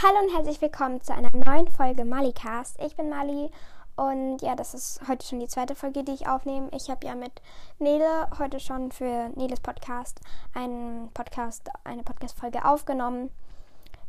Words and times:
Hallo 0.00 0.20
und 0.20 0.32
herzlich 0.32 0.60
willkommen 0.60 1.02
zu 1.02 1.12
einer 1.12 1.30
neuen 1.32 1.66
Folge 1.66 2.04
Malicast. 2.04 2.78
Ich 2.80 2.94
bin 2.94 3.08
Mali 3.08 3.50
und 3.96 4.40
ja, 4.42 4.54
das 4.54 4.72
ist 4.72 5.00
heute 5.08 5.26
schon 5.26 5.40
die 5.40 5.48
zweite 5.48 5.74
Folge, 5.74 6.04
die 6.04 6.12
ich 6.12 6.28
aufnehme. 6.28 6.68
Ich 6.72 6.88
habe 6.88 7.04
ja 7.04 7.16
mit 7.16 7.32
Nele 7.80 8.28
heute 8.38 8.60
schon 8.60 8.92
für 8.92 9.30
Neles 9.34 9.58
Podcast 9.58 10.20
einen 10.54 11.10
Podcast, 11.14 11.68
eine 11.82 12.04
Podcast-Folge 12.04 12.64
aufgenommen. 12.64 13.30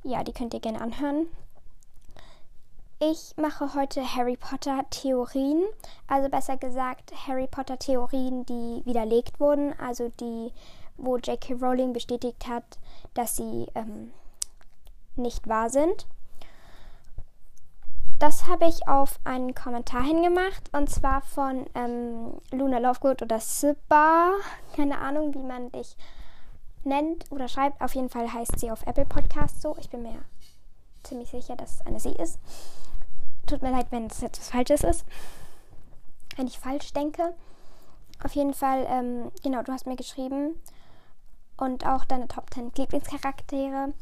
Ja, 0.03 0.23
die 0.23 0.31
könnt 0.31 0.53
ihr 0.53 0.59
gerne 0.59 0.79
anhören. 0.79 1.25
Ich 2.99 3.33
mache 3.37 3.73
heute 3.73 4.15
Harry 4.15 4.37
Potter 4.37 4.85
Theorien, 4.91 5.63
also 6.05 6.29
besser 6.29 6.57
gesagt 6.57 7.13
Harry 7.25 7.47
Potter 7.47 7.79
Theorien, 7.79 8.45
die 8.45 8.83
widerlegt 8.85 9.39
wurden, 9.39 9.73
also 9.79 10.09
die, 10.19 10.53
wo 10.97 11.17
J.K. 11.17 11.55
Rowling 11.55 11.93
bestätigt 11.93 12.47
hat, 12.47 12.77
dass 13.15 13.37
sie 13.37 13.65
ähm, 13.73 14.11
nicht 15.19 15.47
wahr 15.47 15.69
sind. 15.69 16.07
Das 18.19 18.47
habe 18.47 18.67
ich 18.67 18.85
auf 18.87 19.17
einen 19.23 19.55
Kommentar 19.55 20.03
hingemacht 20.03 20.73
und 20.73 20.89
zwar 20.89 21.21
von 21.21 21.65
ähm, 21.73 22.33
Luna 22.51 22.79
Lovegood 22.79 23.21
oder 23.21 23.39
Sippa. 23.39 24.31
Keine 24.75 24.99
Ahnung, 24.99 25.33
wie 25.33 25.43
man 25.43 25.71
dich 25.71 25.95
nennt 26.83 27.31
oder 27.31 27.47
schreibt. 27.47 27.81
Auf 27.81 27.95
jeden 27.95 28.09
Fall 28.09 28.33
heißt 28.33 28.59
sie 28.59 28.71
auf 28.71 28.85
Apple 28.85 29.05
Podcast 29.05 29.61
so. 29.61 29.77
Ich 29.79 29.89
bin 29.89 30.03
mir 30.03 30.19
ziemlich 31.03 31.29
sicher, 31.29 31.55
dass 31.55 31.75
es 31.75 31.85
eine 31.85 31.99
sie 31.99 32.11
ist. 32.11 32.39
Tut 33.45 33.61
mir 33.61 33.71
leid, 33.71 33.87
wenn 33.91 34.07
es 34.07 34.21
etwas 34.21 34.49
Falsches 34.49 34.83
ist. 34.83 35.05
Wenn 36.35 36.47
ich 36.47 36.59
falsch 36.59 36.91
denke. 36.91 37.33
Auf 38.21 38.35
jeden 38.35 38.53
Fall, 38.53 38.85
ähm, 38.89 39.31
genau, 39.43 39.63
du 39.63 39.71
hast 39.71 39.87
mir 39.87 39.95
geschrieben 39.95 40.59
und 41.55 41.85
auch 41.85 42.03
deine 42.03 42.27
Top 42.27 42.53
10 42.53 42.73
Lieblingscharaktere 42.77 43.93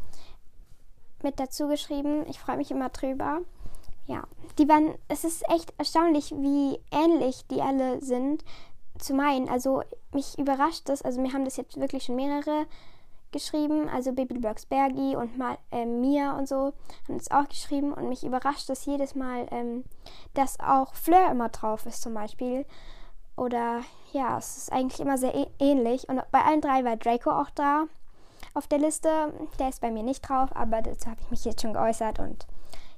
mit 1.23 1.39
dazu 1.39 1.67
geschrieben. 1.67 2.25
Ich 2.27 2.39
freue 2.39 2.57
mich 2.57 2.71
immer 2.71 2.89
drüber. 2.89 3.41
Ja, 4.05 4.23
die 4.57 4.69
waren, 4.69 4.95
es 5.09 5.23
ist 5.23 5.47
echt 5.49 5.73
erstaunlich, 5.77 6.31
wie 6.31 6.79
ähnlich 6.91 7.45
die 7.47 7.61
alle 7.61 8.01
sind 8.01 8.43
zu 8.97 9.13
meinen. 9.13 9.49
Also 9.49 9.83
mich 10.13 10.37
überrascht 10.39 10.83
das, 10.85 11.01
also 11.01 11.21
mir 11.21 11.33
haben 11.33 11.45
das 11.45 11.57
jetzt 11.57 11.79
wirklich 11.79 12.03
schon 12.03 12.15
mehrere 12.15 12.65
geschrieben, 13.31 13.89
also 13.89 14.13
Baby 14.13 14.39
Bergi 14.39 15.15
und 15.15 15.37
mal 15.37 15.57
äh, 15.71 15.85
Mia 15.85 16.37
und 16.37 16.47
so 16.47 16.73
haben 17.07 17.17
es 17.17 17.29
auch 17.29 17.47
geschrieben 17.49 17.93
und 17.93 18.07
mich 18.07 18.23
überrascht 18.23 18.69
das 18.69 18.85
jedes 18.85 19.15
Mal, 19.15 19.47
ähm, 19.51 19.83
dass 20.33 20.59
auch 20.59 20.93
Fleur 20.95 21.31
immer 21.31 21.49
drauf 21.49 21.85
ist 21.85 22.01
zum 22.01 22.13
Beispiel. 22.13 22.65
Oder 23.35 23.81
ja, 24.13 24.37
es 24.37 24.57
ist 24.57 24.71
eigentlich 24.71 24.99
immer 24.99 25.17
sehr 25.17 25.33
ähnlich. 25.59 26.09
Und 26.09 26.21
bei 26.31 26.41
allen 26.41 26.61
drei 26.61 26.83
war 26.83 26.97
Draco 26.97 27.29
auch 27.29 27.51
da 27.51 27.83
auf 28.57 28.67
der 28.67 28.79
Liste. 28.79 29.09
Der 29.59 29.69
ist 29.69 29.81
bei 29.81 29.91
mir 29.91 30.03
nicht 30.03 30.27
drauf, 30.27 30.49
aber 30.55 30.81
dazu 30.81 31.09
habe 31.09 31.21
ich 31.21 31.31
mich 31.31 31.45
jetzt 31.45 31.61
schon 31.61 31.73
geäußert 31.73 32.19
und 32.19 32.45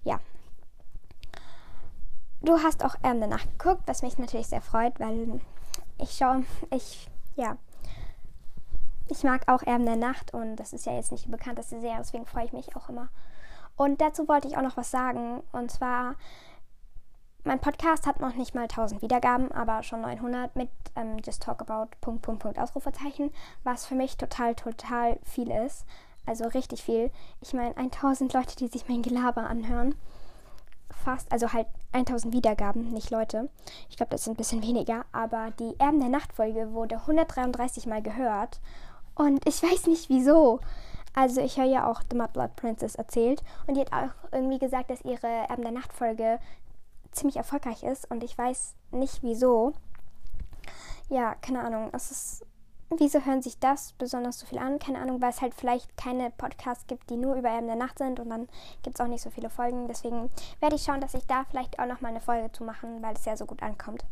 ja. 0.03 0.19
Du 2.41 2.57
hast 2.63 2.85
auch 2.85 2.95
ähm, 3.03 3.19
danach 3.19 3.43
geguckt, 3.57 3.83
was 3.85 4.01
mich 4.01 4.17
natürlich 4.17 4.47
sehr 4.47 4.61
freut, 4.61 4.97
weil 4.99 5.41
ich 5.97 6.11
schaue, 6.11 6.45
ich, 6.71 7.09
ja, 7.35 7.57
ich 9.09 9.23
mag 9.23 9.51
auch 9.51 9.61
Erben 9.63 9.85
der 9.85 9.97
Nacht 9.97 10.33
und 10.33 10.55
das 10.55 10.71
ist 10.71 10.85
ja 10.85 10.93
jetzt 10.93 11.11
nicht 11.11 11.25
die 11.25 11.31
bekannteste 11.31 11.81
Serie, 11.81 11.97
deswegen 11.99 12.25
freue 12.25 12.45
ich 12.45 12.53
mich 12.53 12.75
auch 12.77 12.87
immer. 12.87 13.09
Und 13.75 13.99
dazu 13.99 14.27
wollte 14.27 14.47
ich 14.47 14.55
auch 14.55 14.61
noch 14.61 14.77
was 14.77 14.89
sagen 14.89 15.43
und 15.51 15.69
zwar 15.69 16.15
mein 17.43 17.59
Podcast 17.59 18.05
hat 18.05 18.19
noch 18.19 18.35
nicht 18.35 18.53
mal 18.53 18.63
1000 18.63 19.01
Wiedergaben, 19.01 19.51
aber 19.51 19.83
schon 19.83 20.01
900 20.01 20.55
mit 20.55 20.69
ähm, 20.95 21.17
Just 21.23 21.43
Talk 21.43 21.61
About 21.61 21.89
Punkt, 22.01 22.21
Punkt, 22.21 22.41
Punkt, 22.41 22.59
Ausrufezeichen, 22.59 23.31
was 23.63 23.85
für 23.85 23.95
mich 23.95 24.17
total, 24.17 24.55
total 24.55 25.19
viel 25.23 25.49
ist. 25.49 25.85
Also 26.25 26.45
richtig 26.47 26.83
viel. 26.83 27.11
Ich 27.41 27.53
meine, 27.53 27.75
1000 27.75 28.33
Leute, 28.33 28.55
die 28.55 28.67
sich 28.67 28.87
mein 28.87 29.01
Gelaber 29.01 29.49
anhören. 29.49 29.95
Fast, 31.03 31.31
also 31.31 31.53
halt 31.53 31.67
1000 31.93 32.33
Wiedergaben, 32.33 32.91
nicht 32.91 33.09
Leute. 33.09 33.49
Ich 33.89 33.97
glaube, 33.97 34.11
das 34.11 34.25
sind 34.25 34.33
ein 34.33 34.37
bisschen 34.37 34.61
weniger, 34.61 35.05
aber 35.11 35.51
die 35.59 35.79
Erben 35.79 35.99
der 35.99 36.09
Nachtfolge 36.09 36.73
wurde 36.73 36.97
133 36.97 37.87
Mal 37.87 38.01
gehört. 38.01 38.59
Und 39.15 39.47
ich 39.47 39.63
weiß 39.63 39.87
nicht 39.87 40.09
wieso. 40.09 40.59
Also 41.15 41.41
ich 41.41 41.57
höre 41.57 41.65
ja 41.65 41.89
auch 41.89 42.01
The 42.09 42.17
Mud 42.17 42.33
Blood 42.33 42.55
Princess 42.55 42.95
erzählt 42.95 43.43
und 43.65 43.75
die 43.75 43.81
hat 43.81 43.91
auch 43.91 44.31
irgendwie 44.31 44.59
gesagt, 44.59 44.91
dass 44.91 45.01
ihre 45.03 45.27
Erben 45.27 45.63
der 45.63 45.71
Nachtfolge 45.71 46.39
ziemlich 47.11 47.37
erfolgreich 47.37 47.83
ist 47.83 48.09
und 48.09 48.23
ich 48.23 48.37
weiß 48.37 48.75
nicht 48.91 49.23
wieso. 49.23 49.73
Ja, 51.09 51.35
keine 51.35 51.61
Ahnung. 51.61 51.89
Es 51.93 52.11
ist. 52.11 52.45
Wieso 52.97 53.23
hören 53.23 53.43
sich 53.43 53.59
das 53.59 53.93
besonders 53.93 54.39
so 54.39 54.47
viel 54.47 54.57
an? 54.57 54.79
Keine 54.79 54.99
Ahnung, 54.99 55.21
weil 55.21 55.29
es 55.29 55.41
halt 55.41 55.53
vielleicht 55.53 55.95
keine 55.95 56.31
Podcasts 56.31 56.87
gibt, 56.87 57.11
die 57.11 57.17
nur 57.17 57.35
über 57.35 57.49
Erben 57.49 57.67
der 57.67 57.75
Nacht 57.75 57.99
sind 57.99 58.19
und 58.19 58.31
dann 58.31 58.49
gibt 58.81 58.95
es 58.95 58.99
auch 58.99 59.07
nicht 59.07 59.21
so 59.21 59.29
viele 59.29 59.51
Folgen. 59.51 59.87
Deswegen 59.87 60.31
werde 60.59 60.75
ich 60.75 60.81
schauen, 60.83 60.99
dass 60.99 61.13
ich 61.13 61.27
da 61.27 61.43
vielleicht 61.43 61.77
auch 61.77 61.85
noch 61.85 62.01
mal 62.01 62.07
eine 62.07 62.19
Folge 62.19 62.51
zu 62.51 62.63
machen, 62.63 63.03
weil 63.03 63.13
es 63.13 63.25
ja 63.25 63.37
so 63.37 63.45
gut 63.45 63.61
ankommt. 63.61 64.05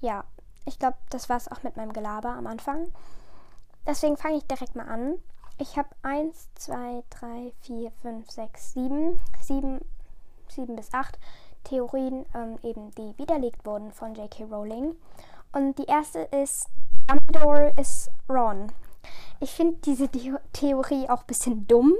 Ja, 0.00 0.24
ich 0.64 0.78
glaube, 0.78 0.96
das 1.10 1.28
war 1.28 1.36
es 1.36 1.52
auch 1.52 1.62
mit 1.62 1.76
meinem 1.76 1.92
Gelaber 1.92 2.30
am 2.30 2.46
Anfang. 2.46 2.90
Deswegen 3.86 4.16
fange 4.16 4.38
ich 4.38 4.46
direkt 4.46 4.74
mal 4.74 4.88
an. 4.88 5.18
Ich 5.58 5.76
habe 5.76 5.90
1, 6.02 6.48
2, 6.54 7.04
3, 7.10 7.52
4, 7.60 7.90
5, 7.90 8.30
6, 8.30 8.72
7, 8.72 9.20
7, 9.42 9.80
7 10.48 10.76
bis 10.76 10.94
8 10.94 11.18
Theorien 11.64 12.26
ähm, 12.34 12.58
eben, 12.62 12.90
die 12.92 13.16
widerlegt 13.18 13.64
wurden 13.64 13.92
von 13.92 14.14
J.K. 14.14 14.44
Rowling. 14.44 14.96
Und 15.52 15.78
die 15.78 15.84
erste 15.84 16.20
ist, 16.20 16.68
Dumbledore 17.06 17.72
ist 17.78 18.10
Ron. 18.28 18.72
Ich 19.40 19.50
finde 19.50 19.76
diese 19.84 20.08
The 20.12 20.34
Theorie 20.52 21.08
auch 21.08 21.20
ein 21.20 21.26
bisschen 21.26 21.66
dumm, 21.66 21.94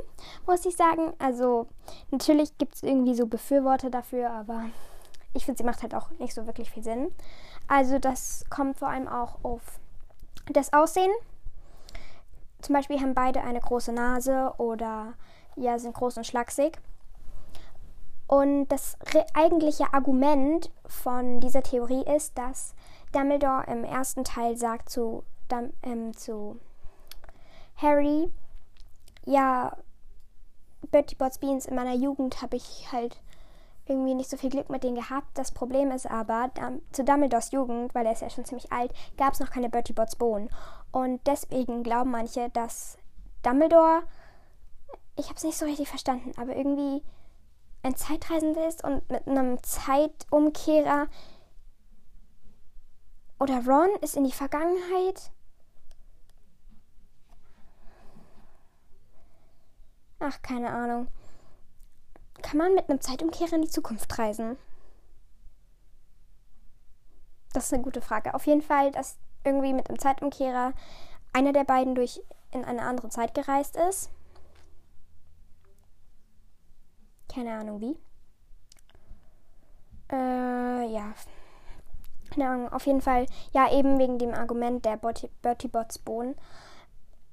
muss 0.47 0.65
ich 0.65 0.77
sagen. 0.77 1.13
Also 1.19 1.67
natürlich 2.11 2.57
gibt 2.57 2.77
es 2.77 2.83
irgendwie 2.83 3.15
so 3.15 3.27
Befürworter 3.27 3.91
dafür, 3.91 4.31
aber 4.31 4.67
ich 5.35 5.45
finde, 5.45 5.59
sie 5.59 5.65
macht 5.65 5.83
halt 5.83 5.95
auch 5.95 6.11
nicht 6.19 6.35
so 6.35 6.47
wirklich 6.47 6.71
viel 6.71 6.85
Sinn. 6.85 7.13
Also 7.67 7.99
das 7.99 8.45
kommt 8.51 8.79
vor 8.79 8.89
allem 8.89 9.09
auch 9.09 9.39
auf 9.43 9.81
das 10.53 10.73
Aussehen. 10.73 11.11
Zum 12.61 12.75
Beispiel 12.75 13.01
haben 13.01 13.15
beide 13.15 13.43
eine 13.43 13.61
große 13.61 13.93
Nase 13.93 14.55
oder 14.59 15.15
ja, 15.57 15.79
sind 15.79 15.95
groß 15.95 16.19
und 16.19 16.27
schlaksig. 16.27 16.79
Und 18.33 18.69
das 18.69 18.97
eigentliche 19.35 19.93
Argument 19.93 20.71
von 20.87 21.41
dieser 21.41 21.63
Theorie 21.63 22.03
ist, 22.17 22.39
dass 22.39 22.75
Dumbledore 23.13 23.65
im 23.67 23.85
ersten 23.85 24.25
Teil 24.25 24.57
sagt 24.57 24.89
zu, 24.89 25.23
ähm, 25.83 26.17
zu 26.17 26.59
Harry, 27.77 28.33
ja, 29.27 29.77
Bertie 30.91 31.17
Bott's 31.17 31.37
Beans 31.37 31.67
in 31.67 31.75
meiner 31.75 31.93
Jugend 31.93 32.41
habe 32.41 32.57
ich 32.57 32.91
halt 32.91 33.21
irgendwie 33.85 34.15
nicht 34.15 34.31
so 34.31 34.39
viel 34.39 34.49
Glück 34.49 34.71
mit 34.71 34.83
denen 34.83 34.97
gehabt. 34.97 35.29
Das 35.35 35.53
Problem 35.53 35.91
ist 35.91 36.11
aber, 36.11 36.51
zu 36.93 37.05
Dumbledores 37.05 37.53
Jugend, 37.53 37.95
weil 37.95 38.07
er 38.07 38.13
ist 38.13 38.23
ja 38.23 38.31
schon 38.31 38.47
ziemlich 38.47 38.73
alt, 38.73 38.95
gab 39.19 39.35
es 39.35 39.41
noch 39.41 39.51
keine 39.51 39.69
Bertie 39.69 39.93
Bott's 39.93 40.17
Bohnen. 40.17 40.49
Und 40.91 41.21
deswegen 41.27 41.83
glauben 41.83 42.11
manche, 42.11 42.49
dass 42.49 42.97
Dumbledore, 43.43 44.05
ich 45.17 45.27
habe 45.27 45.37
es 45.37 45.45
nicht 45.45 45.59
so 45.59 45.67
richtig 45.67 45.91
verstanden, 45.91 46.33
aber 46.39 46.57
irgendwie 46.57 47.03
ein 47.83 47.97
Zeitreisender 47.97 48.67
ist 48.69 48.85
und 48.85 49.09
mit 49.11 49.27
einem 49.27 49.63
Zeitumkehrer. 49.63 51.09
Oder 53.39 53.65
Ron 53.67 53.91
ist 54.01 54.17
in 54.17 54.25
die 54.25 54.33
Vergangenheit. 54.33 55.33
Ach, 60.21 60.41
keine 60.43 60.71
Ahnung. 60.71 61.09
Kann 62.43 62.59
man 62.59 62.75
mit 62.75 62.89
einem 62.89 63.01
Zeitumkehrer 63.01 63.55
in 63.55 63.63
die 63.63 63.69
Zukunft 63.69 64.17
reisen? 64.19 64.57
Das 67.53 67.67
ist 67.67 67.75
eine 67.75 67.83
gute 67.83 68.01
Frage. 68.01 68.35
Auf 68.35 68.47
jeden 68.47 68.63
Fall, 68.63 68.93
dass 68.93 69.17
irgendwie 69.45 69.73
mit 69.73 69.89
einem 69.89 69.99
Zeitumkehrer 69.99 70.73
einer 71.33 71.53
der 71.53 71.65
beiden 71.65 71.95
durch 71.95 72.23
in 72.53 72.65
eine 72.65 72.83
andere 72.83 73.09
Zeit 73.09 73.35
gereist 73.35 73.77
ist. 73.77 74.11
Keine 77.33 77.59
Ahnung 77.59 77.81
wie. 77.81 77.97
Äh, 80.11 80.87
ja. 80.93 81.15
Keine 82.31 82.49
Ahnung, 82.49 82.73
auf 82.73 82.87
jeden 82.87 83.01
Fall, 83.01 83.27
ja, 83.53 83.71
eben 83.73 83.99
wegen 83.99 84.19
dem 84.19 84.35
Argument 84.35 84.85
der 84.85 84.97
Bertie 84.97 85.69
Bots 85.69 85.99
Bohnen, 85.99 86.35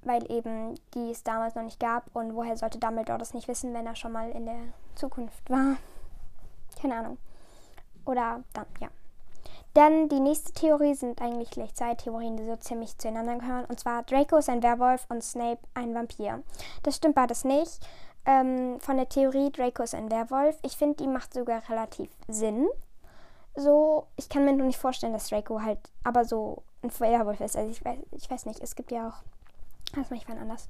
weil 0.04 0.30
eben 0.30 0.76
die 0.94 1.12
es 1.12 1.24
damals 1.24 1.56
noch 1.56 1.64
nicht 1.64 1.80
gab 1.80 2.14
und 2.14 2.36
woher 2.36 2.58
sollte 2.58 2.80
Dumbledore 2.80 3.18
das 3.18 3.34
nicht 3.34 3.48
wissen, 3.48 3.74
wenn 3.74 3.86
er 3.86 3.96
schon 3.96 4.12
mal 4.12 4.30
in 4.32 4.46
der 4.46 4.60
Zukunft 4.96 5.50
war? 5.50 5.78
Keine 6.82 6.98
Ahnung. 6.98 7.18
Oder 8.06 8.44
dann, 8.54 8.66
ja. 8.82 8.90
Dann 9.74 10.10
die 10.10 10.20
nächste 10.20 10.52
Theorie 10.52 10.96
sind 10.96 11.22
eigentlich 11.22 11.52
gleich 11.52 11.74
zwei 11.76 11.94
Theorien, 11.96 12.36
die 12.36 12.46
so 12.46 12.56
ziemlich 12.56 12.98
zueinander 12.98 13.38
gehören. 13.38 13.66
Und 13.66 13.80
zwar 13.80 14.04
Draco 14.04 14.38
ist 14.38 14.50
ein 14.50 14.64
Werwolf 14.64 15.06
und 15.10 15.24
Snape 15.24 15.60
ein 15.76 15.94
Vampir. 15.94 16.44
Das 16.84 16.96
stimmt 16.96 17.16
beides 17.16 17.46
nicht 17.46 17.80
ähm, 18.26 18.80
von 18.80 18.98
der 18.98 19.10
Theorie, 19.10 19.52
Draco 19.52 19.84
ist 19.84 19.96
ein 19.96 20.12
Werwolf. 20.12 20.58
Ich 20.64 20.78
finde, 20.78 20.98
die 20.98 21.08
macht 21.08 21.34
sogar 21.34 21.68
relativ 21.70 22.10
Sinn. 22.28 22.68
So, 23.56 24.08
ich 24.16 24.30
kann 24.30 24.46
mir 24.46 24.54
nur 24.54 24.68
nicht 24.68 24.80
vorstellen, 24.80 25.14
dass 25.14 25.30
Draco 25.30 25.62
halt 25.62 25.80
aber 26.04 26.26
so 26.26 26.64
ein 26.82 26.92
Werwolf 27.00 27.42
ist. 27.42 27.58
Also 27.58 27.70
ich 27.70 27.84
weiß, 27.84 28.00
ich 28.12 28.30
weiß 28.30 28.46
nicht, 28.46 28.62
es 28.62 28.76
gibt 28.76 28.92
ja 28.92 29.10
auch, 29.10 29.24
das 29.96 30.10
mache 30.10 30.22
ich 30.22 30.28
mal 30.28 30.38
anders, 30.38 30.70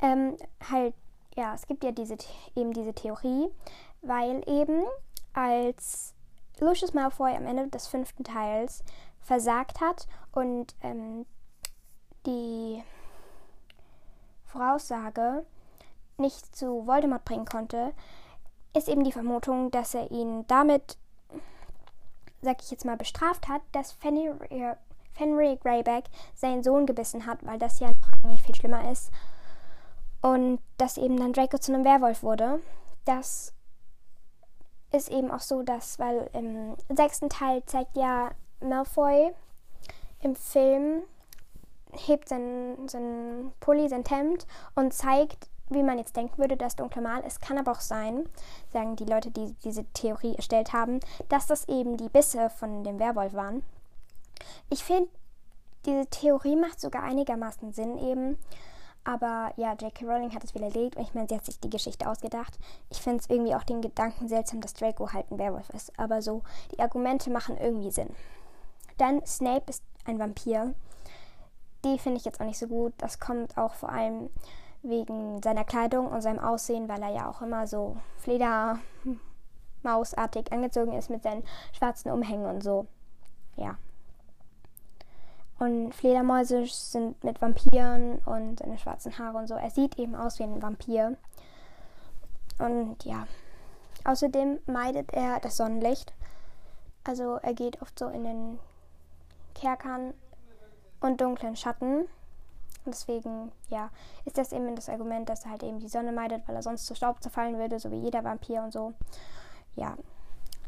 ähm, 0.00 0.36
halt 0.70 0.94
ja, 1.36 1.54
es 1.54 1.66
gibt 1.66 1.84
ja 1.84 1.90
diese, 1.90 2.16
eben 2.54 2.72
diese 2.72 2.94
Theorie, 2.94 3.48
weil 4.02 4.42
eben 4.48 4.84
als 5.32 6.14
Lucius 6.60 6.94
Malfoy 6.94 7.34
am 7.34 7.46
Ende 7.46 7.68
des 7.68 7.86
fünften 7.86 8.24
Teils 8.24 8.84
versagt 9.20 9.80
hat 9.80 10.06
und 10.32 10.74
ähm, 10.82 11.26
die 12.26 12.82
Voraussage 14.46 15.44
nicht 16.18 16.54
zu 16.54 16.86
Voldemort 16.86 17.24
bringen 17.24 17.44
konnte, 17.44 17.92
ist 18.74 18.88
eben 18.88 19.04
die 19.04 19.12
Vermutung, 19.12 19.70
dass 19.70 19.94
er 19.94 20.10
ihn 20.10 20.46
damit, 20.48 20.98
sag 22.42 22.62
ich 22.62 22.70
jetzt 22.70 22.84
mal, 22.84 22.96
bestraft 22.96 23.48
hat, 23.48 23.62
dass 23.72 23.92
Fenrir, 23.92 24.38
Fenrir 25.12 25.56
Greyback 25.56 26.04
seinen 26.34 26.62
Sohn 26.62 26.86
gebissen 26.86 27.26
hat, 27.26 27.44
weil 27.46 27.58
das 27.58 27.80
ja 27.80 27.90
eigentlich 28.22 28.42
viel 28.42 28.54
schlimmer 28.54 28.90
ist. 28.90 29.10
Und 30.22 30.60
dass 30.78 30.96
eben 30.96 31.18
dann 31.18 31.32
Draco 31.32 31.58
zu 31.58 31.72
einem 31.72 31.84
Werwolf 31.84 32.22
wurde. 32.22 32.60
Das 33.04 33.52
ist 34.90 35.10
eben 35.10 35.30
auch 35.30 35.40
so, 35.40 35.62
dass, 35.62 35.98
weil 35.98 36.30
im 36.32 36.76
sechsten 36.94 37.28
Teil 37.28 37.64
zeigt 37.66 37.96
ja 37.96 38.30
Malfoy 38.60 39.32
im 40.20 40.34
Film, 40.34 41.02
hebt 41.92 42.28
sein, 42.28 42.88
sein 42.88 43.52
Pulli, 43.60 43.88
sein 43.88 44.04
Hemd 44.08 44.46
und 44.74 44.92
zeigt, 44.92 45.48
wie 45.74 45.82
man 45.82 45.98
jetzt 45.98 46.16
denken 46.16 46.38
würde, 46.38 46.56
das 46.56 46.76
dunkle 46.76 47.02
Mal. 47.02 47.22
Es 47.26 47.40
kann 47.40 47.58
aber 47.58 47.72
auch 47.72 47.80
sein, 47.80 48.28
sagen 48.72 48.96
die 48.96 49.04
Leute, 49.04 49.30
die 49.30 49.54
diese 49.64 49.84
Theorie 49.92 50.36
erstellt 50.36 50.72
haben, 50.72 51.00
dass 51.28 51.46
das 51.46 51.68
eben 51.68 51.96
die 51.96 52.08
Bisse 52.08 52.50
von 52.50 52.84
dem 52.84 52.98
Werwolf 52.98 53.34
waren. 53.34 53.62
Ich 54.70 54.84
finde, 54.84 55.08
diese 55.86 56.06
Theorie 56.06 56.56
macht 56.56 56.80
sogar 56.80 57.02
einigermaßen 57.02 57.72
Sinn 57.72 57.98
eben. 57.98 58.38
Aber 59.04 59.52
ja, 59.56 59.74
J.K. 59.74 60.06
Rowling 60.06 60.34
hat 60.34 60.44
es 60.44 60.54
widerlegt 60.54 60.96
und 60.96 61.02
ich 61.02 61.14
meine, 61.14 61.28
sie 61.28 61.34
hat 61.34 61.44
sich 61.44 61.60
die 61.60 61.68
Geschichte 61.68 62.08
ausgedacht. 62.08 62.58
Ich 62.88 63.02
finde 63.02 63.18
es 63.18 63.28
irgendwie 63.28 63.54
auch 63.54 63.62
den 63.62 63.82
Gedanken 63.82 64.28
seltsam, 64.28 64.62
dass 64.62 64.72
Draco 64.72 65.12
halt 65.12 65.30
ein 65.30 65.38
Werwolf 65.38 65.68
ist. 65.70 65.92
Aber 65.98 66.22
so, 66.22 66.42
die 66.72 66.80
Argumente 66.80 67.30
machen 67.30 67.58
irgendwie 67.58 67.90
Sinn. 67.90 68.08
Dann 68.96 69.24
Snape 69.26 69.68
ist 69.68 69.82
ein 70.06 70.18
Vampir. 70.18 70.74
Die 71.84 71.98
finde 71.98 72.18
ich 72.18 72.24
jetzt 72.24 72.40
auch 72.40 72.46
nicht 72.46 72.58
so 72.58 72.66
gut. 72.66 72.94
Das 72.96 73.20
kommt 73.20 73.58
auch 73.58 73.74
vor 73.74 73.90
allem 73.90 74.30
wegen 74.84 75.42
seiner 75.42 75.64
Kleidung 75.64 76.08
und 76.08 76.20
seinem 76.20 76.38
Aussehen, 76.38 76.88
weil 76.88 77.02
er 77.02 77.10
ja 77.10 77.28
auch 77.28 77.42
immer 77.42 77.66
so 77.66 77.96
Fledermausartig 78.18 80.52
angezogen 80.52 80.92
ist 80.92 81.10
mit 81.10 81.22
seinen 81.22 81.42
schwarzen 81.72 82.12
Umhängen 82.12 82.46
und 82.46 82.62
so. 82.62 82.86
Ja. 83.56 83.76
Und 85.58 85.94
Fledermäuse 85.94 86.66
sind 86.66 87.22
mit 87.24 87.40
Vampiren 87.40 88.18
und 88.26 88.58
seine 88.58 88.78
schwarzen 88.78 89.18
Haare 89.18 89.38
und 89.38 89.46
so. 89.46 89.54
Er 89.54 89.70
sieht 89.70 89.98
eben 89.98 90.14
aus 90.14 90.38
wie 90.38 90.44
ein 90.44 90.62
Vampir. 90.62 91.16
Und 92.58 93.04
ja. 93.04 93.26
Außerdem 94.04 94.58
meidet 94.66 95.12
er 95.12 95.40
das 95.40 95.56
Sonnenlicht. 95.56 96.12
Also 97.04 97.36
er 97.36 97.54
geht 97.54 97.80
oft 97.80 97.98
so 97.98 98.08
in 98.08 98.24
den 98.24 98.58
Kerkern 99.54 100.12
und 101.00 101.20
dunklen 101.20 101.56
Schatten. 101.56 102.08
Und 102.84 102.94
deswegen, 102.94 103.50
ja, 103.68 103.90
ist 104.24 104.36
das 104.36 104.52
eben 104.52 104.74
das 104.76 104.88
Argument, 104.88 105.28
dass 105.28 105.44
er 105.44 105.52
halt 105.52 105.62
eben 105.62 105.78
die 105.78 105.88
Sonne 105.88 106.12
meidet, 106.12 106.46
weil 106.46 106.56
er 106.56 106.62
sonst 106.62 106.86
zu 106.86 106.94
Staub 106.94 107.22
zerfallen 107.22 107.58
würde, 107.58 107.78
so 107.78 107.90
wie 107.90 107.98
jeder 107.98 108.24
Vampir 108.24 108.62
und 108.62 108.72
so. 108.72 108.92
Ja, 109.76 109.96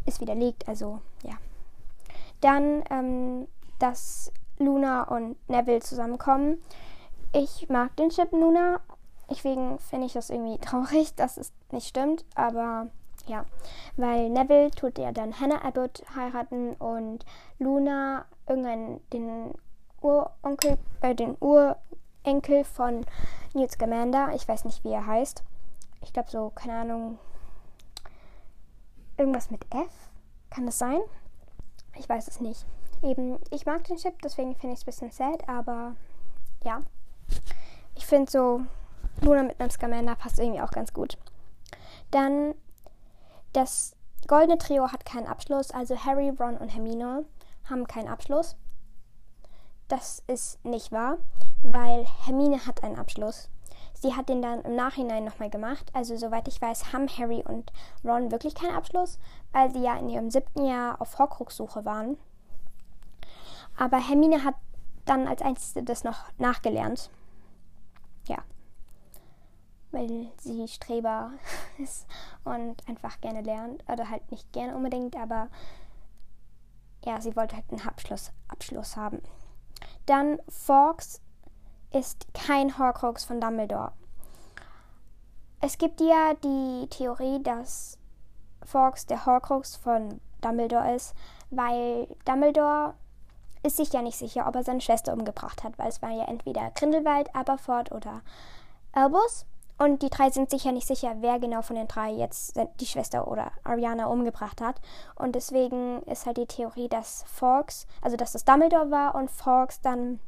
ist 0.07 0.21
widerlegt, 0.21 0.67
also 0.69 1.01
ja. 1.23 1.35
Dann, 2.41 2.85
ähm, 2.91 3.49
dass 3.79 4.33
Luna 4.59 5.05
und 5.05 5.37
Neville 5.49 5.81
zusammenkommen. 5.81 6.63
Ich 7.33 7.69
mag 7.69 7.95
den 7.97 8.11
Chip 8.11 8.33
Luna. 8.33 8.81
Deswegen 9.31 9.79
finde 9.79 10.07
ich 10.07 10.13
das 10.15 10.31
irgendwie 10.31 10.59
traurig, 10.61 11.15
dass 11.15 11.37
es 11.37 11.53
nicht 11.71 11.89
stimmt. 11.89 12.25
Aber 12.35 12.89
ja, 13.27 13.45
weil 13.97 14.31
Neville 14.31 14.71
tut 14.71 14.99
ja 14.99 15.13
dann 15.13 15.39
Hannah 15.39 15.65
Abbott 15.65 16.03
heiraten 16.15 16.75
und 16.75 17.25
Luna 17.59 18.25
irgendeinen 18.49 19.01
den 19.13 19.53
Uronkel, 20.01 20.79
äh, 21.01 21.15
den 21.15 21.37
Urenkel 22.27 22.65
von 22.65 23.07
Newt 23.55 23.71
Scamander. 23.71 24.35
Ich 24.35 24.47
weiß 24.47 24.65
nicht, 24.65 24.85
wie 24.85 24.91
er 24.91 25.07
heißt. 25.07 25.45
Ich 26.03 26.13
glaube 26.13 26.31
so, 26.31 26.51
keine 26.51 26.75
Ahnung, 26.75 27.19
irgendwas 29.17 29.51
mit 29.51 29.65
F. 29.73 30.11
Kann 30.51 30.67
das 30.67 30.79
sein? 30.79 31.01
Ich 31.99 32.09
weiß 32.09 32.29
es 32.29 32.41
nicht 32.41 32.67
eben, 33.03 33.39
ich 33.51 33.67
mag 33.67 33.85
den 33.85 33.97
Chip, 33.97 34.21
deswegen 34.23 34.55
finde 34.55 34.75
ich 34.75 34.81
es 34.81 34.83
ein 34.83 34.87
bisschen 34.87 35.11
sad, 35.11 35.49
aber 35.49 35.95
ja. 36.65 36.81
Ich 37.95 38.07
finde 38.07 38.31
so 38.31 38.63
Luna 39.23 39.45
mit 39.45 39.59
einem 39.61 39.71
Scamander 39.71 40.15
passt 40.17 40.39
irgendwie 40.39 40.61
auch 40.61 40.71
ganz 40.71 40.93
gut. 40.93 41.19
Dann 42.11 42.55
das 43.53 43.97
goldene 44.27 44.59
Trio 44.59 44.93
hat 44.93 45.05
keinen 45.05 45.27
Abschluss, 45.27 45.71
also 45.71 45.97
Harry, 46.05 46.31
Ron 46.31 46.57
und 46.57 46.69
Hermine 46.69 47.25
haben 47.65 47.87
keinen 47.87 48.09
Abschluss. 48.09 48.57
Das 49.89 50.23
ist 50.27 50.65
nicht 50.65 50.93
wahr, 50.93 51.19
weil 51.73 52.07
Hermine 52.25 52.67
hat 52.67 52.83
einen 52.83 52.99
Abschluss. 52.99 53.49
Sie 53.95 54.15
hat 54.15 54.29
den 54.29 54.43
dann 54.43 54.63
im 54.63 54.77
Nachhinein 54.77 55.25
nochmal 55.25 55.51
gemacht. 55.51 55.91
Also 55.95 56.17
soweit 56.17 56.49
ich 56.49 56.61
weiß, 56.61 56.93
haben 56.93 57.09
Harry 57.09 57.43
und 57.47 57.73
Ron 58.05 58.31
wirklich 58.31 58.55
keinen 58.55 58.77
Abschluss, 58.77 59.19
weil 59.53 59.73
sie 59.73 59.83
ja 59.83 59.97
in 59.97 60.09
ihrem 60.09 60.31
siebten 60.31 60.67
Jahr 60.67 61.01
auf 61.01 61.19
Horcrux-Suche 61.19 61.85
waren. 61.85 62.19
Aber 63.77 63.99
Hermine 63.99 64.45
hat 64.45 64.55
dann 65.07 65.27
als 65.27 65.43
einzige 65.43 65.83
das 65.83 66.05
noch 66.05 66.19
nachgelernt. 66.39 67.11
Ja. 68.29 68.39
Weil 69.93 70.29
sie 70.39 70.69
Streber 70.69 71.33
ist 71.79 72.07
und 72.45 72.77
einfach 72.89 73.21
gerne 73.21 73.41
lernt. 73.41 73.83
Oder 73.91 74.11
halt 74.11 74.31
nicht 74.31 74.53
gerne 74.53 74.77
unbedingt, 74.77 75.17
aber 75.17 75.49
ja, 77.05 77.21
sie 77.21 77.37
wollte 77.37 77.57
halt 77.57 77.67
einen 77.71 77.87
Abschluss, 77.87 78.33
Abschluss 78.49 78.97
haben. 78.97 79.23
Dann 80.07 80.39
Fawkes 80.49 81.21
ist 81.97 82.27
kein 82.35 82.79
Horcrux 82.79 83.25
von 83.25 83.41
Dumbledore. 83.41 83.93
Es 85.61 85.79
gibt 85.79 86.01
ja 86.01 86.35
die 86.45 86.87
Theorie, 86.91 87.43
dass 87.43 87.99
Fawkes 88.63 89.07
der 89.07 89.25
Horcrux 89.25 89.77
von 89.77 90.21
Dumbledore 90.43 90.95
ist, 90.95 91.15
weil 91.51 92.07
Dumbledore 92.25 92.95
ist 93.63 93.79
sich 93.79 93.93
ja 93.93 94.03
nicht 94.03 94.19
sicher, 94.19 94.47
ob 94.47 94.55
er 94.55 94.65
seine 94.65 94.81
Schwester 94.81 95.13
umgebracht 95.13 95.65
hat, 95.65 95.79
weil 95.79 95.89
es 95.89 96.03
war 96.03 96.11
ja 96.11 96.25
entweder 96.25 96.71
Grindelwald, 96.73 97.35
Aberford 97.35 97.91
oder 97.93 98.21
Albus. 98.93 99.47
Und 99.79 100.03
die 100.03 100.09
drei 100.09 100.31
sind 100.31 100.49
sich 100.49 100.65
ja 100.65 100.73
nicht 100.73 100.87
sicher, 100.87 101.17
wer 101.21 101.39
genau 101.39 101.61
von 101.63 101.77
den 101.77 101.89
drei 101.89 102.11
jetzt 102.11 102.59
die 102.81 102.87
Schwester 102.87 103.29
oder 103.29 103.53
Ariana 103.63 104.07
umgebracht 104.07 104.61
hat. 104.61 104.81
Und 105.17 105.35
deswegen 105.35 106.03
ist 106.03 106.25
halt 106.25 106.39
die 106.39 106.47
Theorie, 106.47 106.89
dass 106.89 107.25
Fawkes, 107.27 107.87
also 108.01 108.17
dass 108.17 108.33
das 108.33 108.45
Dumbledore 108.45 108.91
war 108.91 109.15
und 109.15 109.31
Fawkes 109.31 109.81
dann 109.81 110.19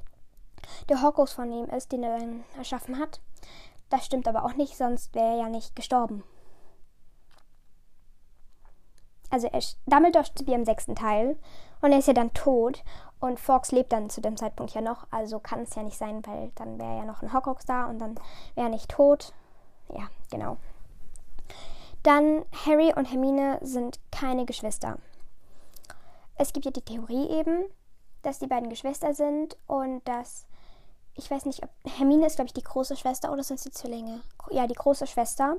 der 0.88 1.02
Horcrux 1.02 1.32
von 1.32 1.52
ihm 1.52 1.66
ist, 1.66 1.92
den 1.92 2.02
er 2.02 2.18
dann 2.18 2.44
erschaffen 2.56 2.98
hat. 2.98 3.20
Das 3.90 4.04
stimmt 4.04 4.28
aber 4.28 4.44
auch 4.44 4.54
nicht, 4.54 4.76
sonst 4.76 5.14
wäre 5.14 5.32
er 5.32 5.38
ja 5.38 5.48
nicht 5.48 5.74
gestorben. 5.74 6.22
Also 9.30 9.46
er, 9.48 9.60
Dumbledore 9.86 10.24
stirbt 10.24 10.50
im 10.50 10.64
sechsten 10.64 10.94
Teil 10.94 11.38
und 11.82 11.92
er 11.92 11.98
ist 11.98 12.08
ja 12.08 12.14
dann 12.14 12.32
tot 12.32 12.82
und 13.20 13.38
Fox 13.38 13.72
lebt 13.72 13.92
dann 13.92 14.10
zu 14.10 14.20
dem 14.20 14.36
Zeitpunkt 14.36 14.72
ja 14.74 14.80
noch, 14.80 15.06
also 15.10 15.38
kann 15.38 15.60
es 15.60 15.74
ja 15.74 15.82
nicht 15.82 15.98
sein, 15.98 16.22
weil 16.26 16.50
dann 16.54 16.78
wäre 16.78 16.98
ja 16.98 17.04
noch 17.04 17.22
ein 17.22 17.32
Horcrux 17.32 17.66
da 17.66 17.86
und 17.86 17.98
dann 17.98 18.14
wäre 18.54 18.66
er 18.66 18.68
nicht 18.68 18.90
tot. 18.90 19.32
Ja, 19.94 20.08
genau. 20.30 20.56
Dann 22.02 22.44
Harry 22.64 22.92
und 22.94 23.06
Hermine 23.06 23.58
sind 23.60 24.00
keine 24.10 24.46
Geschwister. 24.46 24.98
Es 26.36 26.52
gibt 26.52 26.64
ja 26.64 26.70
die 26.70 26.82
Theorie 26.82 27.28
eben, 27.28 27.64
dass 28.22 28.38
die 28.38 28.46
beiden 28.46 28.70
Geschwister 28.70 29.12
sind 29.14 29.56
und 29.66 30.06
dass 30.06 30.46
ich 31.18 31.30
weiß 31.30 31.46
nicht, 31.46 31.64
ob 31.64 31.70
Hermine 31.84 32.26
ist, 32.26 32.36
glaube 32.36 32.46
ich, 32.46 32.54
die 32.54 32.62
große 32.62 32.96
Schwester 32.96 33.32
oder 33.32 33.42
sind 33.42 33.58
sie 33.58 33.72
Zwillinge? 33.72 34.20
Ja, 34.50 34.68
die 34.68 34.74
große 34.74 35.06
Schwester. 35.06 35.56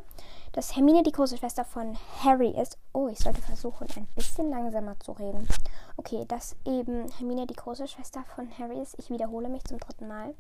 Dass 0.54 0.76
Hermine 0.76 1.04
die 1.04 1.12
große 1.12 1.38
Schwester 1.38 1.66
von 1.66 1.98
Harry 2.24 2.52
ist. 2.52 2.78
Oh, 2.94 3.10
ich 3.10 3.20
sollte 3.20 3.42
versuchen, 3.42 3.88
ein 3.96 4.08
bisschen 4.16 4.50
langsamer 4.50 4.98
zu 5.02 5.12
reden. 5.12 5.48
Okay, 5.98 6.24
dass 6.28 6.56
eben 6.66 7.12
Hermine 7.12 7.46
die 7.46 7.56
große 7.56 7.88
Schwester 7.90 8.24
von 8.36 8.48
Harry 8.58 8.80
ist. 8.80 8.98
Ich 9.00 9.10
wiederhole 9.10 9.50
mich 9.50 9.66
zum 9.66 9.80
dritten 9.80 10.08
Mal. 10.08 10.34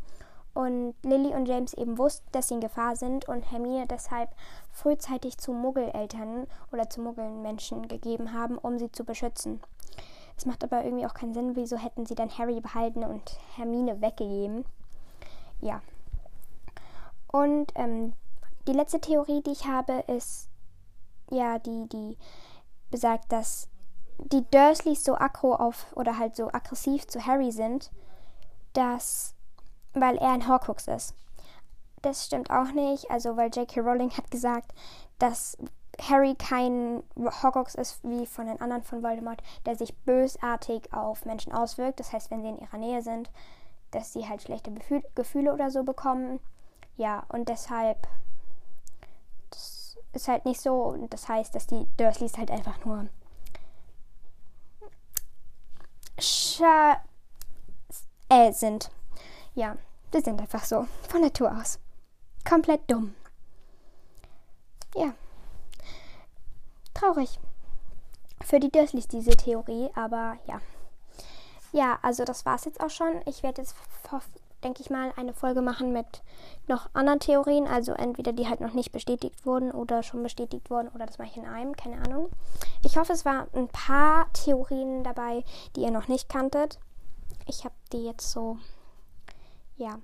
Und 0.53 0.95
Lily 1.03 1.35
und 1.35 1.47
James 1.47 1.73
eben 1.73 1.97
wussten, 1.97 2.27
dass 2.31 2.47
sie 2.47 2.55
in 2.55 2.61
Gefahr 2.61 2.95
sind 2.95 3.27
und 3.27 3.51
Hermine 3.51 3.87
deshalb 3.87 4.29
frühzeitig 4.71 5.37
zu 5.37 5.51
Muggeleltern 5.51 6.47
oder 6.71 6.89
zu 6.89 7.01
Muggelmenschen 7.01 7.89
gegeben 7.89 8.33
haben, 8.33 8.57
um 8.57 8.79
sie 8.79 8.91
zu 8.91 9.03
beschützen. 9.03 9.61
Es 10.37 10.45
macht 10.45 10.63
aber 10.63 10.85
irgendwie 10.85 11.05
auch 11.05 11.13
keinen 11.13 11.33
Sinn, 11.33 11.57
wieso 11.57 11.77
hätten 11.77 12.05
sie 12.05 12.15
dann 12.15 12.35
Harry 12.37 12.61
behalten 12.61 13.03
und 13.03 13.37
Hermine 13.57 14.01
weggegeben 14.01 14.65
ja. 15.61 15.81
Und 17.27 17.71
ähm, 17.75 18.13
die 18.67 18.73
letzte 18.73 18.99
Theorie, 18.99 19.41
die 19.41 19.51
ich 19.51 19.65
habe, 19.65 20.03
ist 20.07 20.49
ja 21.29 21.59
die, 21.59 21.87
die 21.89 22.17
besagt, 22.89 23.31
dass 23.31 23.67
die 24.17 24.43
Dursleys 24.51 25.03
so 25.03 25.15
aggro 25.15 25.53
auf 25.53 25.85
oder 25.95 26.17
halt 26.17 26.35
so 26.35 26.47
aggressiv 26.51 27.07
zu 27.07 27.25
Harry 27.25 27.51
sind, 27.51 27.91
dass 28.73 29.35
weil 29.93 30.17
er 30.17 30.31
ein 30.31 30.47
Horcrux 30.47 30.87
ist. 30.87 31.15
das 32.01 32.25
stimmt 32.25 32.49
auch 32.49 32.71
nicht. 32.71 33.09
Also, 33.11 33.35
weil 33.35 33.49
J.K. 33.49 33.81
Rowling 33.81 34.11
hat 34.11 34.31
gesagt, 34.31 34.73
dass 35.17 35.57
Harry 36.01 36.35
kein 36.35 37.03
Horcrux 37.17 37.75
ist 37.75 37.99
wie 38.03 38.25
von 38.25 38.45
den 38.45 38.61
anderen 38.61 38.83
von 38.83 39.03
Voldemort, 39.03 39.41
der 39.65 39.75
sich 39.75 39.97
bösartig 39.97 40.93
auf 40.93 41.25
Menschen 41.25 41.51
auswirkt. 41.51 41.99
Das 41.99 42.13
heißt, 42.13 42.31
wenn 42.31 42.41
sie 42.41 42.49
in 42.49 42.59
ihrer 42.59 42.77
Nähe 42.77 43.01
sind, 43.01 43.29
dass 43.91 44.13
sie 44.13 44.27
halt 44.27 44.41
schlechte 44.41 44.71
Befühl 44.71 45.03
Gefühle 45.15 45.53
oder 45.53 45.71
so 45.71 45.83
bekommen. 45.83 46.39
Ja, 46.97 47.25
und 47.29 47.49
deshalb 47.49 48.07
das 49.49 49.97
ist 50.13 50.27
halt 50.27 50.45
nicht 50.45 50.61
so. 50.61 50.83
Und 50.83 51.13
das 51.13 51.27
heißt, 51.27 51.53
dass 51.55 51.67
die 51.67 51.87
Dursleys 51.97 52.37
halt 52.37 52.51
einfach 52.51 52.83
nur 52.85 53.07
Scha 56.19 57.01
äh, 58.29 58.51
sind. 58.51 58.91
Ja, 59.55 59.77
die 60.13 60.21
sind 60.21 60.41
einfach 60.41 60.63
so. 60.63 60.87
Von 61.07 61.21
Natur 61.21 61.51
aus. 61.51 61.79
Komplett 62.47 62.89
dumm. 62.89 63.15
Ja. 64.95 65.13
Traurig. 66.93 67.39
Für 68.41 68.59
die 68.59 68.71
Dursleys 68.71 69.07
diese 69.07 69.31
Theorie, 69.31 69.89
aber 69.95 70.37
ja. 70.47 70.59
Ja, 71.71 71.99
also 72.01 72.25
das 72.25 72.45
war's 72.45 72.65
jetzt 72.65 72.81
auch 72.81 72.89
schon. 72.89 73.21
Ich 73.25 73.43
werde 73.43 73.61
jetzt, 73.61 73.75
denke 74.63 74.81
ich 74.81 74.89
mal, 74.89 75.13
eine 75.15 75.33
Folge 75.33 75.61
machen 75.61 75.93
mit 75.93 76.23
noch 76.67 76.89
anderen 76.93 77.19
Theorien. 77.19 77.67
Also 77.67 77.93
entweder 77.93 78.33
die 78.33 78.47
halt 78.47 78.61
noch 78.61 78.73
nicht 78.73 78.91
bestätigt 78.91 79.45
wurden 79.45 79.71
oder 79.71 80.03
schon 80.03 80.23
bestätigt 80.23 80.69
wurden 80.69 80.89
oder 80.89 81.05
das 81.05 81.17
mache 81.17 81.29
ich 81.29 81.37
in 81.37 81.45
einem, 81.45 81.75
keine 81.75 81.97
Ahnung. 81.97 82.29
Ich 82.83 82.97
hoffe, 82.97 83.13
es 83.13 83.25
waren 83.25 83.47
ein 83.53 83.67
paar 83.67 84.31
Theorien 84.33 85.03
dabei, 85.03 85.43
die 85.75 85.81
ihr 85.81 85.91
noch 85.91 86.07
nicht 86.07 86.29
kanntet. 86.29 86.79
Ich 87.45 87.63
habe 87.65 87.75
die 87.91 88.05
jetzt 88.05 88.31
so, 88.31 88.57
ja, 89.77 89.99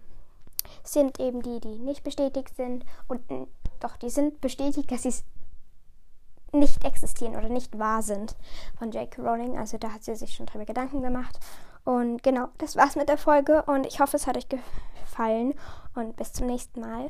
sind 0.83 1.19
eben 1.19 1.41
die, 1.41 1.59
die 1.59 1.79
nicht 1.79 2.03
bestätigt 2.03 2.55
sind 2.55 2.85
und 3.07 3.21
doch, 3.79 3.97
die 3.97 4.09
sind 4.09 4.41
bestätigt, 4.41 4.91
dass 4.91 5.03
sie 5.03 5.13
nicht 6.51 6.83
existieren 6.85 7.35
oder 7.35 7.49
nicht 7.49 7.77
wahr 7.77 8.01
sind 8.01 8.35
von 8.77 8.91
J.K. 8.91 9.21
Rowling. 9.21 9.57
Also 9.57 9.77
da 9.77 9.91
hat 9.91 10.03
sie 10.03 10.15
sich 10.15 10.33
schon 10.33 10.45
drüber 10.45 10.65
Gedanken 10.65 11.01
gemacht. 11.01 11.39
Und 11.83 12.23
genau, 12.23 12.47
das 12.57 12.75
war's 12.75 12.95
mit 12.95 13.09
der 13.09 13.17
Folge 13.17 13.63
und 13.63 13.85
ich 13.85 13.99
hoffe, 13.99 14.17
es 14.17 14.25
hat 14.25 14.37
euch 14.37 14.49
gefallen 14.49 15.53
und 15.93 16.15
bis 16.15 16.33
zum 16.33 16.47
nächsten 16.47 16.81
Mal. 16.81 17.09